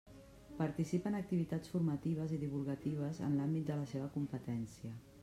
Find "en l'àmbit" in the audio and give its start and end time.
3.29-3.69